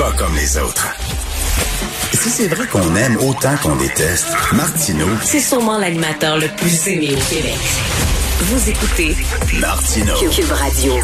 [0.00, 0.96] pas comme les autres.
[2.14, 7.10] Si c'est vrai qu'on aime autant qu'on déteste, Martineau, C'est sûrement l'animateur le plus aimé
[7.12, 7.58] au Québec.
[8.40, 9.14] Vous écoutez
[9.60, 10.14] Martineau.
[10.14, 10.94] Cube Radio.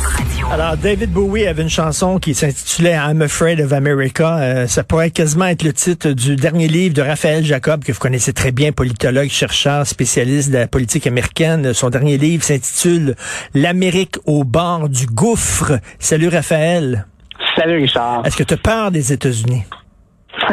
[0.51, 4.39] Alors, David Bowie avait une chanson qui s'intitulait I'm Afraid of America.
[4.39, 8.01] Euh, ça pourrait quasiment être le titre du dernier livre de Raphaël Jacob, que vous
[8.01, 11.75] connaissez très bien, politologue, chercheur, spécialiste de la politique américaine.
[11.75, 13.15] Son dernier livre s'intitule
[13.53, 15.81] L'Amérique au bord du gouffre.
[15.99, 17.05] Salut Raphaël.
[17.57, 18.27] Salut Richard.
[18.27, 19.65] Est-ce que tu as peur des États-Unis?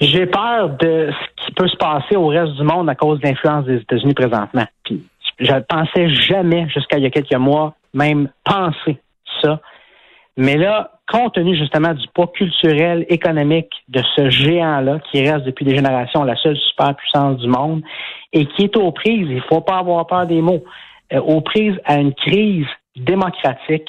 [0.00, 3.26] J'ai peur de ce qui peut se passer au reste du monde à cause de
[3.26, 4.66] l'influence des États-Unis présentement.
[4.84, 5.02] Puis,
[5.38, 8.98] je ne pensais jamais, jusqu'à il y a quelques mois, même penser
[9.42, 9.60] ça.
[10.36, 15.64] Mais là, compte tenu justement du poids culturel, économique de ce géant-là, qui reste depuis
[15.64, 17.82] des générations la seule superpuissance du monde,
[18.34, 20.64] et qui est aux prises, il ne faut pas avoir peur des mots,
[21.12, 23.88] euh, aux prises à une crise démocratique,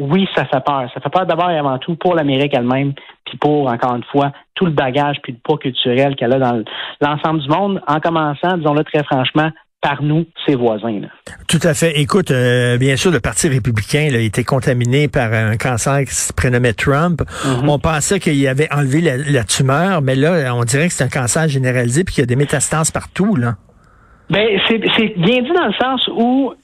[0.00, 0.90] oui, ça fait peur.
[0.92, 2.94] Ça fait peur d'abord et avant tout pour l'Amérique elle-même,
[3.24, 6.64] puis pour, encore une fois, tout le bagage puis le poids culturel qu'elle a dans
[7.00, 10.98] l'ensemble du monde, en commençant, disons-le très franchement, par nous, ses voisins.
[10.98, 11.08] Là.
[11.46, 12.00] Tout à fait.
[12.00, 16.14] Écoute, euh, bien sûr, le Parti républicain là, a été contaminé par un cancer qui
[16.14, 17.20] se prénommait Trump.
[17.20, 17.68] Mm-hmm.
[17.68, 21.08] On pensait qu'il avait enlevé la, la, tumeur, mais là, on dirait que c'est un
[21.08, 23.36] cancer généralisé puis qu'il y a des métastases partout.
[23.36, 23.56] là.
[24.30, 24.78] Ben, c'est
[25.18, 26.54] bien dit dans le sens où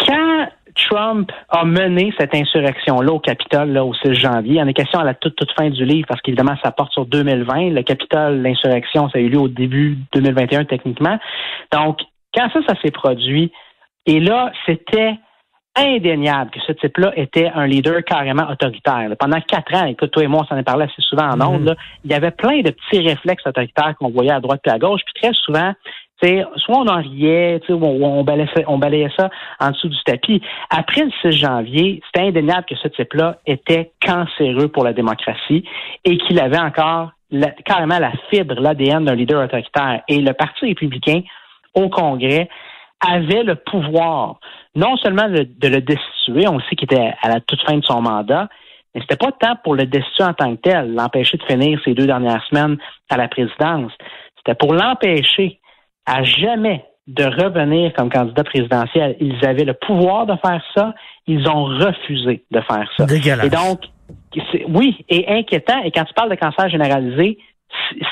[0.00, 4.54] quand Trump a mené cette insurrection-là au Capitole là, au 6 janvier.
[4.54, 6.92] Il en est question à la toute, toute fin du livre parce qu'évidemment, ça porte
[6.92, 7.70] sur 2020.
[7.70, 11.18] Le Capitole, l'insurrection, ça a eu lieu au début 2021 techniquement.
[11.72, 12.00] Donc,
[12.34, 13.52] quand ça, ça s'est produit,
[14.06, 15.14] et là, c'était
[15.76, 19.10] indéniable que ce type-là était un leader carrément autoritaire.
[19.18, 21.64] Pendant quatre ans, écoute, toi et moi, on s'en est parlé assez souvent en ondes,
[21.64, 24.78] là, il y avait plein de petits réflexes autoritaires qu'on voyait à droite et à
[24.78, 25.72] gauche, puis très souvent,
[26.56, 28.24] soit on en riait, on, on,
[28.78, 29.30] balayait, ça
[29.60, 30.40] en dessous du tapis.
[30.70, 35.64] Après le 6 janvier, c'était indéniable que ce type-là était cancéreux pour la démocratie
[36.04, 37.10] et qu'il avait encore
[37.64, 40.02] carrément la fibre, l'ADN d'un leader autoritaire.
[40.08, 41.22] Et le Parti républicain,
[41.74, 42.48] au Congrès,
[43.00, 44.38] avait le pouvoir
[44.74, 47.84] non seulement de, de le destituer, on sait qu'il était à la toute fin de
[47.84, 48.48] son mandat,
[48.94, 51.94] mais c'était pas tant pour le destituer en tant que tel, l'empêcher de finir ses
[51.94, 52.76] deux dernières semaines
[53.10, 53.92] à la présidence.
[54.36, 55.58] C'était pour l'empêcher
[56.06, 59.16] à jamais de revenir comme candidat présidentiel.
[59.20, 60.94] Ils avaient le pouvoir de faire ça.
[61.26, 63.06] Ils ont refusé de faire ça.
[63.44, 63.80] Et donc,
[64.68, 65.82] oui, et inquiétant.
[65.82, 67.38] Et quand tu parles de cancer généralisé,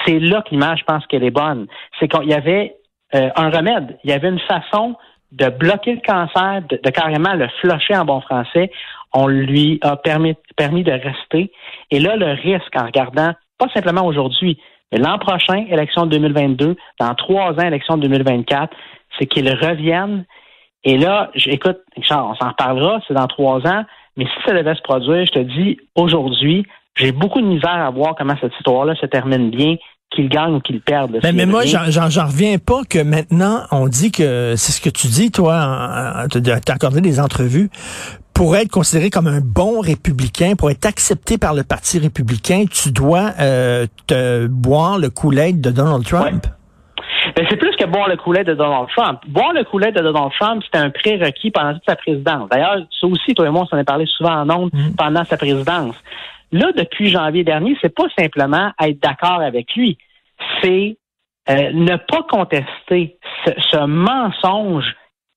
[0.06, 1.66] c'est là que l'image, je pense qu'elle est bonne.
[1.98, 2.76] C'est qu'il y avait
[3.14, 3.98] euh, un remède.
[4.04, 4.96] Il y avait une façon
[5.32, 8.70] de bloquer le cancer, de, de, carrément le flusher en bon français.
[9.14, 11.50] On lui a permis, permis de rester.
[11.90, 14.58] Et là, le risque en regardant, pas simplement aujourd'hui,
[14.98, 18.74] l'an prochain, élection de 2022, dans trois ans, élection de 2024,
[19.18, 20.24] c'est qu'ils reviennent.
[20.84, 23.84] Et là, écoute, Richard, on s'en reparlera, c'est dans trois ans,
[24.16, 26.66] mais si ça devait se produire, je te dis, aujourd'hui,
[26.96, 29.76] j'ai beaucoup de misère à voir comment cette histoire-là se termine bien,
[30.14, 31.18] qu'il gagne ou qu'il perde.
[31.22, 35.06] Mais, mais moi, j'en reviens pas que maintenant, on dit que, c'est ce que tu
[35.06, 37.70] dis, toi, t'as accordé des entrevues,
[38.34, 42.90] pour être considéré comme un bon républicain, pour être accepté par le Parti républicain, tu
[42.92, 46.44] dois euh, te boire le coulet de Donald Trump.
[46.44, 46.52] Ouais.
[47.36, 49.20] Ben, c'est plus que boire le coulet de Donald Trump.
[49.28, 52.48] Boire le coulet de Donald Trump, c'était un prérequis pendant toute sa présidence.
[52.50, 54.94] D'ailleurs, ça aussi, toi et moi, on s'en est parlé souvent en ondes mm.
[54.96, 55.94] pendant sa présidence.
[56.50, 59.96] Là, depuis janvier dernier, c'est pas simplement être d'accord avec lui,
[60.60, 60.96] c'est
[61.48, 64.94] euh, ne pas contester ce, ce mensonge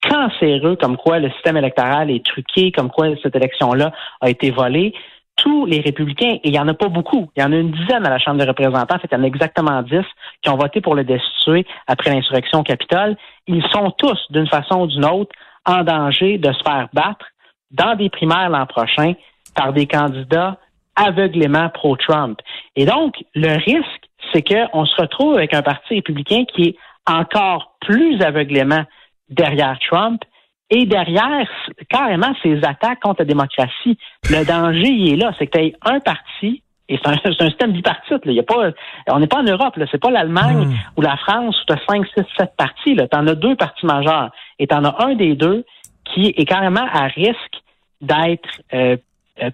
[0.09, 4.93] cancéreux, comme quoi le système électoral est truqué, comme quoi cette élection-là a été volée.
[5.35, 7.71] Tous les républicains, et il n'y en a pas beaucoup, il y en a une
[7.71, 10.05] dizaine à la Chambre des représentants, en fait, il y en a exactement dix
[10.41, 13.17] qui ont voté pour le destituer après l'insurrection au Capitole.
[13.47, 17.25] Ils sont tous, d'une façon ou d'une autre, en danger de se faire battre
[17.71, 19.13] dans des primaires l'an prochain
[19.55, 20.57] par des candidats
[20.95, 22.39] aveuglément pro-Trump.
[22.75, 26.75] Et donc, le risque, c'est qu'on se retrouve avec un parti républicain qui est
[27.07, 28.83] encore plus aveuglément
[29.30, 30.22] derrière Trump
[30.69, 31.47] et derrière
[31.90, 33.97] carrément ses attaques contre la démocratie.
[34.30, 35.31] Le danger, il est là.
[35.38, 38.22] C'est que tu as un parti, et c'est un, un, système bipartite.
[38.25, 38.72] Il y a pas,
[39.07, 39.80] on n'est pas en Europe.
[39.92, 40.75] C'est pas l'Allemagne mmh.
[40.98, 42.95] ou la France où tu as 5, 6, 7 partis.
[42.95, 44.31] Tu en as deux partis majeurs.
[44.60, 45.66] Et tu en as un des deux
[46.04, 47.62] qui est carrément à risque
[48.01, 48.98] d'être euh,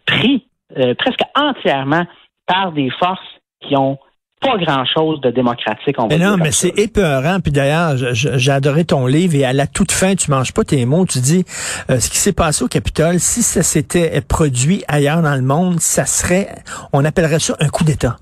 [0.05, 0.45] pris
[0.77, 2.05] euh, presque entièrement
[2.45, 3.19] par des forces
[3.61, 3.97] qui ont
[4.41, 5.95] pas grand-chose de démocratique.
[5.99, 7.39] On va mais non, mais c'est épeurant.
[7.39, 10.85] Puis d'ailleurs, j'ai adoré ton livre et à la toute fin, tu manges pas tes
[10.85, 11.05] mots.
[11.05, 11.45] Tu dis
[11.89, 13.19] euh, ce qui s'est passé au Capitole.
[13.19, 16.49] Si ça s'était produit ailleurs dans le monde, ça serait,
[16.91, 18.17] on appellerait ça un coup d'État,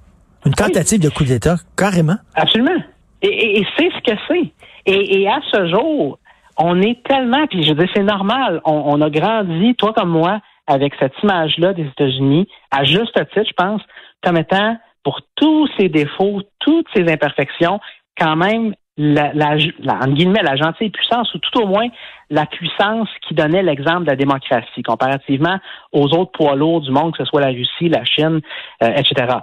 [0.46, 1.10] une tentative oui.
[1.10, 2.18] de coup d'État, carrément.
[2.36, 2.78] Absolument.
[3.22, 4.52] Et, et, et c'est ce que c'est.
[4.86, 6.20] Et, et, à ce jour,
[6.58, 8.62] on est tellement, puis je dis c'est normal.
[8.66, 13.48] On, on a grandi, toi comme moi, avec cette image-là des États-Unis, à juste titre,
[13.48, 13.82] je pense,
[14.24, 17.80] comme étant, pour tous ses défauts, toutes ses imperfections,
[18.18, 21.88] quand même la, la, la, guillemets, la gentille puissance, ou tout au moins
[22.30, 25.60] la puissance qui donnait l'exemple de la démocratie, comparativement
[25.94, 28.42] aux autres poids lourds du monde, que ce soit la Russie, la Chine,
[28.84, 29.38] euh, etc.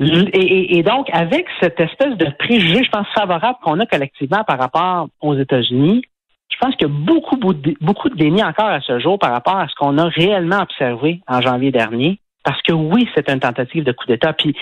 [0.00, 4.58] Et, et, donc, avec cette espèce de préjugé, je pense, favorable qu'on a collectivement par
[4.58, 6.02] rapport aux États-Unis,
[6.48, 9.56] je pense qu'il y a beaucoup, beaucoup de déni encore à ce jour par rapport
[9.56, 12.18] à ce qu'on a réellement observé en janvier dernier.
[12.44, 14.32] Parce que oui, c'est une tentative de coup d'État.
[14.32, 14.54] Puis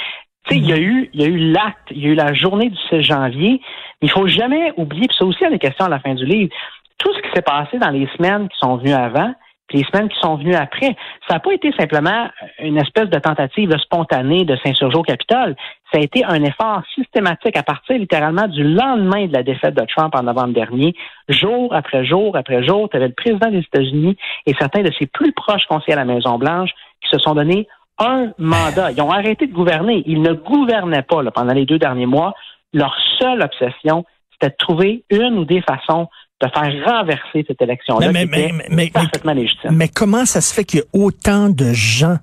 [0.44, 0.82] tu sais, il y a mhm.
[0.82, 3.61] eu, il y a eu l'acte, il y a eu la journée du 16 janvier,
[4.00, 6.00] mais il faut jamais oublier, puis ça aussi, il y a des questions à la
[6.00, 6.52] fin du livre,
[6.99, 9.34] tout ce qui s'est passé dans les semaines qui sont venues avant,
[9.69, 10.96] puis les semaines qui sont venues après,
[11.29, 15.55] ça n'a pas été simplement une espèce de tentative spontanée de s'insurger au Capitole.
[15.93, 19.87] Ça a été un effort systématique à partir littéralement du lendemain de la défaite de
[19.87, 20.94] Trump en novembre dernier,
[21.29, 25.06] jour après jour après jour, tu avais le président des États-Unis et certains de ses
[25.06, 26.70] plus proches conseillers à la Maison-Blanche
[27.03, 27.69] qui se sont donnés
[27.99, 28.93] un mandat.
[28.93, 30.03] Ils ont arrêté de gouverner.
[30.07, 32.35] Ils ne gouvernaient pas pendant les deux derniers mois.
[32.73, 36.09] Leur seule obsession, c'était de trouver une ou des façons
[36.41, 38.11] de faire renverser cette élection-là.
[38.13, 38.27] Mais,
[38.69, 39.71] mais, parfaitement légitime.
[39.73, 42.17] Mais comment ça se fait qu'il y a autant de gens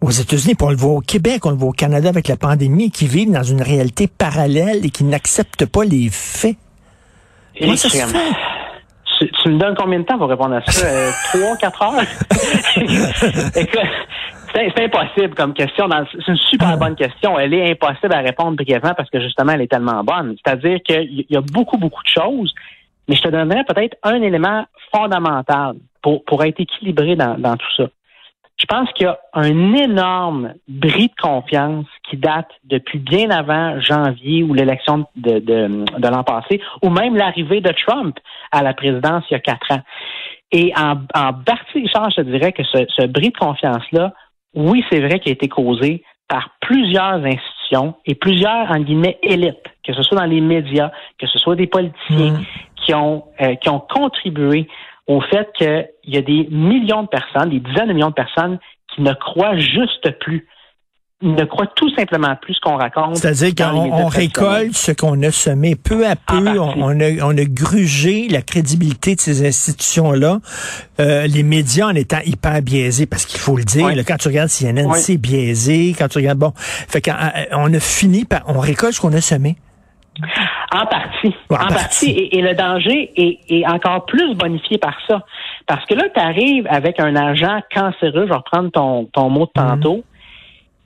[0.00, 2.36] aux États-Unis, puis on le voit au Québec, on le voit au Canada avec la
[2.36, 6.56] pandémie, qui vivent dans une réalité parallèle et qui n'acceptent pas les faits?
[7.58, 8.18] Comment ça se fait?
[9.20, 10.86] Tu, me donnes combien de temps pour répondre à ça?
[10.86, 12.02] Euh, trois, quatre heures?
[14.52, 15.88] C'est impossible comme question.
[16.10, 17.38] C'est une super bonne question.
[17.38, 20.36] Elle est impossible à répondre brièvement parce que justement, elle est tellement bonne.
[20.42, 22.52] C'est-à-dire qu'il y a beaucoup, beaucoup de choses,
[23.08, 27.72] mais je te donnerais peut-être un élément fondamental pour, pour être équilibré dans, dans tout
[27.76, 27.84] ça.
[28.60, 33.80] Je pense qu'il y a un énorme bris de confiance qui date depuis bien avant
[33.80, 38.18] janvier ou l'élection de, de, de l'an passé, ou même l'arrivée de Trump
[38.52, 39.80] à la présidence il y a quatre ans.
[40.52, 44.12] Et en, en partie, je te dirais que ce, ce bris de confiance-là
[44.54, 49.68] oui, c'est vrai qu'il a été causé par plusieurs institutions et plusieurs, en guillemets, élites,
[49.84, 52.44] que ce soit dans les médias, que ce soit des politiciens, mm.
[52.76, 54.68] qui, ont, euh, qui ont contribué
[55.10, 58.60] au fait qu'il y a des millions de personnes, des dizaines de millions de personnes
[58.94, 60.46] qui ne croient juste plus
[61.22, 63.16] ne croit tout simplement plus ce qu'on raconte.
[63.16, 65.76] C'est-à-dire qu'on récolte ce qu'on a semé.
[65.76, 70.38] Peu à peu, on, a, on a grugé la crédibilité de ces institutions-là.
[70.98, 74.48] Euh, les médias en étant hyper biaisés, parce qu'il faut le dire, quand tu regardes
[74.48, 75.94] CNN, c'est biaisé.
[75.98, 79.12] Quand tu regardes, bon, fait qu'on euh, on a fini par, on récolte ce qu'on
[79.12, 79.56] a semé.
[80.72, 81.34] En partie.
[81.50, 82.28] en, partie.
[82.32, 85.24] Et, le danger est, est, encore plus bonifié par ça.
[85.66, 89.46] Parce que là, tu arrives avec un agent cancéreux, je vais reprendre ton, ton mot
[89.46, 90.02] de tantôt, mhm.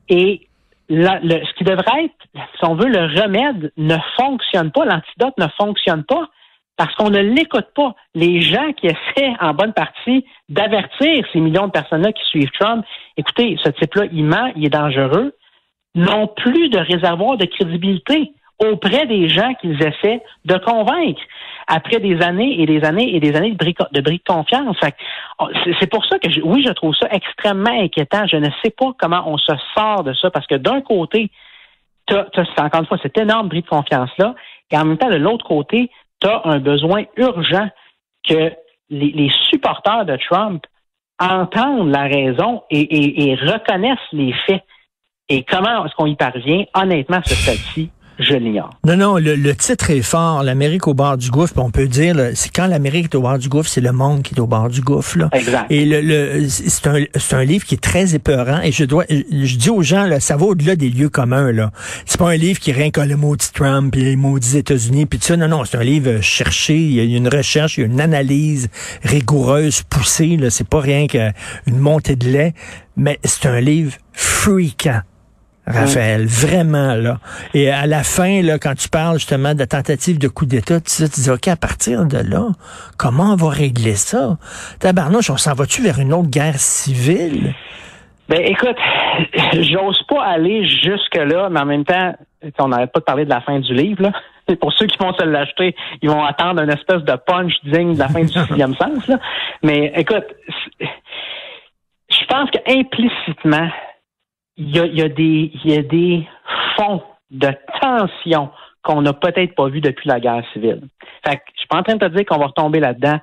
[0.09, 0.47] Et
[0.91, 6.05] ce qui devrait être, si on veut, le remède ne fonctionne pas, l'antidote ne fonctionne
[6.05, 6.29] pas
[6.77, 7.95] parce qu'on ne l'écoute pas.
[8.15, 12.85] Les gens qui essaient en bonne partie d'avertir ces millions de personnes-là qui suivent Trump,
[13.17, 15.35] écoutez, ce type-là, il ment, il est dangereux,
[15.95, 21.21] n'ont plus de réservoir de crédibilité auprès des gens qu'ils essaient de convaincre
[21.67, 24.77] après des années et des années et des années de bris de, de confiance.
[25.39, 25.49] Oh,
[25.81, 28.27] c'est pour ça que, oui, je trouve ça extrêmement inquiétant.
[28.27, 31.31] Je ne sais pas comment on se sort de ça parce que d'un côté,
[32.07, 32.27] tu as,
[32.59, 34.35] encore une fois cet énorme bris de confiance-là,
[34.71, 35.91] et en même temps, de l'autre côté,
[36.21, 37.69] tu as un besoin urgent
[38.29, 38.53] que
[38.91, 40.65] les, supporters de Trump
[41.21, 44.63] entendent la raison et, reconnaissent les faits.
[45.29, 46.65] Et comment est-ce qu'on y parvient?
[46.75, 48.71] Honnêtement, ce stade-ci, je l'ignore.
[48.85, 50.43] Non, non, le, titre est fort.
[50.43, 51.55] L'Amérique au bord du gouffre.
[51.57, 54.35] On peut dire, c'est quand l'Amérique est au bord du gouffre, c'est le monde qui
[54.35, 55.19] est au bord du gouffre.
[55.19, 55.29] Là.
[55.33, 55.67] Exact.
[55.71, 57.03] Et le, c'est un,
[57.33, 58.61] un, livre qui est très épeurant.
[58.63, 61.51] Et je dois, je dis aux gens, là, ça va au-delà des lieux communs.
[61.53, 61.73] Là,
[62.07, 65.07] c'est pas un livre qui rien que le maudit Trump et les maudits États-Unis.
[65.07, 66.77] Puis ça, non, non, c'est un livre cherché.
[66.77, 68.69] Il y a une recherche, il y a une analyse
[69.03, 70.37] rigoureuse, poussée.
[70.37, 72.55] Là, c'est pas rien qu'une montée de lait,
[72.97, 75.01] mais c'est un livre fréquent.
[75.67, 77.19] Raphaël, vraiment là.
[77.55, 81.09] Et à la fin, là, quand tu parles justement de tentative de coup d'État, tu,
[81.09, 82.49] tu dis, OK, à partir de là,
[82.99, 84.37] comment on va régler ça?
[84.81, 87.55] Tabarnouche, on s'en va-tu vers une autre guerre civile?
[88.29, 88.77] Ben écoute,
[89.55, 92.15] j'ose pas aller jusque-là, mais en même temps,
[92.59, 94.13] on n'arrête pas de parler de la fin du livre, là.
[94.61, 97.99] Pour ceux qui vont se l'acheter, ils vont attendre une espèce de punch digne de
[97.99, 99.09] la fin du sixième sens.
[99.09, 99.19] Là.
[99.63, 100.27] Mais écoute,
[102.11, 103.71] je pense que implicitement,
[104.57, 106.27] il y a, y a, des, y a des
[106.77, 107.49] fonds de
[107.81, 108.51] tension
[108.83, 110.83] qu'on n'a peut-être pas vu depuis la guerre civile.
[111.27, 113.19] Fait que je suis pas en train de te dire qu'on va retomber là-dedans,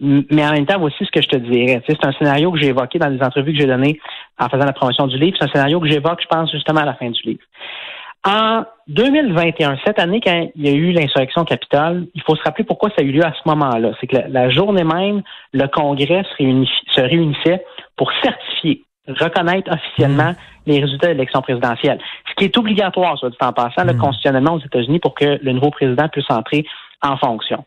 [0.00, 1.82] mais en même temps, voici ce que je te dirais.
[1.86, 4.00] c'est un scénario que j'ai évoqué dans les entrevues que j'ai données
[4.38, 5.36] en faisant la promotion du livre.
[5.38, 7.42] C'est un scénario que j'évoque, je pense, justement à la fin du livre.
[8.24, 12.64] En 2021, cette année, quand il y a eu l'insurrection capitale, il faut se rappeler
[12.64, 13.92] pourquoi ça a eu lieu à ce moment-là.
[14.00, 15.22] C'est que la, journée même,
[15.52, 17.64] le Congrès se réunissait
[17.96, 18.84] pour certifier
[19.18, 20.34] reconnaître officiellement
[20.66, 21.98] les résultats de l'élection présidentielle.
[22.28, 25.52] Ce qui est obligatoire, soit dit en passant, le constitutionnellement aux États-Unis pour que le
[25.52, 26.64] nouveau président puisse entrer
[27.02, 27.64] en fonction.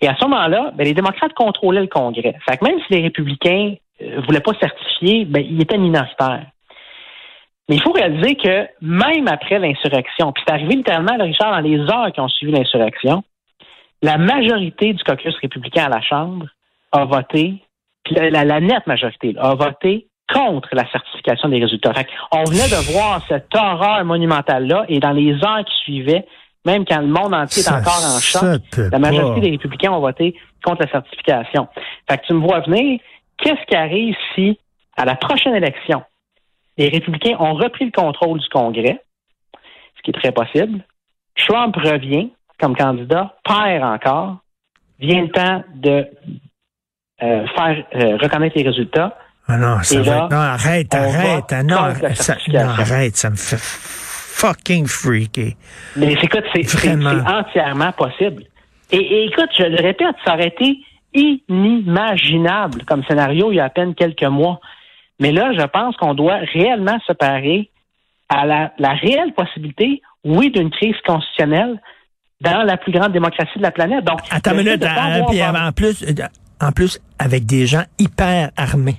[0.00, 2.36] Et à ce moment-là, ben, les démocrates contrôlaient le Congrès.
[2.48, 6.46] Fait que même si les républicains ne voulaient pas certifier, ben, ils étaient minoritaires.
[7.68, 11.80] Mais il faut réaliser que même après l'insurrection, puis c'est arrivé littéralement, Richard, dans les
[11.80, 13.24] heures qui ont suivi l'insurrection,
[14.02, 16.46] la majorité du caucus républicain à la Chambre
[16.92, 17.54] a voté,
[18.04, 21.92] puis la, nette majorité a voté contre la certification des résultats.
[22.32, 26.26] on venait de voir cette horreur monumentale-là, et dans les heures qui suivaient,
[26.64, 30.34] même quand le monde entier est encore en choc, la majorité des républicains ont voté
[30.64, 31.68] contre la certification.
[32.10, 32.98] Fait que tu me vois venir,
[33.38, 34.58] qu'est-ce qui arrive si,
[34.96, 36.02] à la prochaine élection,
[36.76, 39.00] les républicains ont repris le contrôle du Congrès,
[39.96, 40.84] ce qui est très possible.
[41.36, 44.38] Trump revient comme candidat, perd encore.
[44.98, 46.08] Vient le temps de
[47.22, 49.16] euh, faire euh, reconnaître les résultats.
[49.48, 51.44] Ah non, ça va Non, arrête, arrête.
[51.50, 55.56] Ah non, ça, non, arrête, ça me fait fucking freaky.
[55.96, 58.44] Mais écoute, c'est entièrement possible.
[58.90, 60.78] Et, et, écoute, je le répète, ça aurait été
[61.14, 64.60] inimaginable comme scénario il y a à peine quelques mois.
[65.18, 67.70] Mais là, je pense qu'on doit réellement se parer
[68.28, 71.80] à la, réelle possibilité, oui, d'une crise constitutionnelle
[72.40, 74.04] dans la plus grande démocratie de la planète.
[74.04, 76.04] Donc, attends une minute, en plus,
[76.60, 78.96] en plus, avec des gens hyper armés.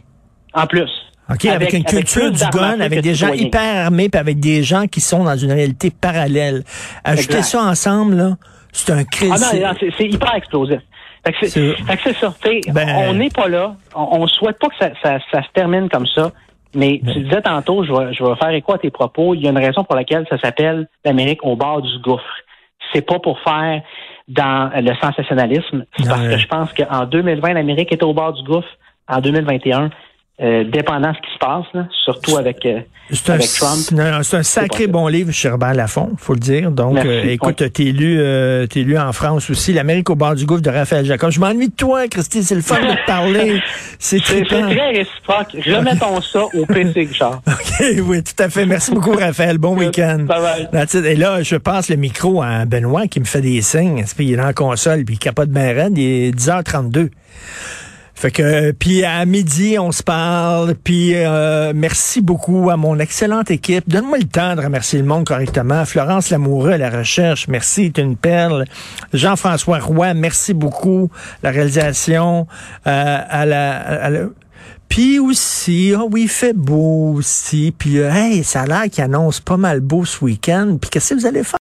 [0.58, 0.90] En plus.
[1.30, 4.88] OK, avec, une culture du gun, avec des gens hyper armés, puis avec des gens
[4.88, 6.64] qui sont dans une réalité parallèle.
[7.04, 8.38] Ajouter ça ensemble, là,
[8.72, 9.52] c'est un crise.
[9.52, 10.80] Ah non, c'est hyper explosif.
[11.42, 12.34] c'est ça.
[12.72, 13.76] Ben, on n'est pas là.
[13.94, 16.32] On, ne souhaite pas que ça, se termine comme ça.
[16.74, 19.34] Mais tu disais tantôt, je vais, je vais faire écho à tes propos.
[19.34, 22.24] Il y a une raison pour laquelle ça s'appelle l'Amérique au bord du gouffre.
[22.94, 23.82] C'est pas pour faire
[24.28, 25.86] dans le sensationnalisme.
[25.98, 28.70] C'est parce que je pense qu'en 2020, l'Amérique était au bord du gouffre.
[29.10, 29.90] En 2021,
[30.40, 32.82] euh, dépendant de ce qui se passe, surtout avec, euh,
[33.28, 33.80] avec Trump.
[34.24, 36.70] C'est un sacré bon livre chez Robert Laffont, faut le dire.
[36.70, 40.46] Donc, euh, écoute, t'es lu, euh, t'es lu en France aussi, L'Amérique au bord du
[40.46, 41.32] gouffre de Raphaël Jacob.
[41.32, 43.62] Je m'ennuie de toi, Christy, c'est le fun de te parler.
[44.00, 45.58] C'est très réciproque.
[45.66, 47.42] Remettons ça au PC, genre.
[47.48, 48.66] OK, oui, tout à fait.
[48.68, 49.58] Merci beaucoup, Raphaël.
[49.58, 50.28] Bon week-end.
[51.04, 54.06] Et là, je passe le micro à Benoît qui me fait des signes.
[54.20, 55.98] Il est en console, puis il capote bien raide.
[55.98, 57.10] Il est 10h32.
[58.18, 63.52] Fait que puis à midi on se parle, puis euh, merci beaucoup à mon excellente
[63.52, 63.88] équipe.
[63.88, 65.86] Donne-moi le temps de remercier le monde correctement.
[65.86, 68.66] Florence Lamoureux à la recherche, merci, c'est une perle.
[69.14, 71.12] Jean-François Roy, merci beaucoup.
[71.44, 72.48] La réalisation
[72.88, 74.30] euh, à la,
[74.90, 77.74] puis aussi, oh oui, il fait beau aussi.
[77.78, 80.78] Puis, euh, hey, ça a l'air qu'il annonce pas mal beau ce week-end.
[80.80, 81.56] Puis qu'est-ce que vous allez faire?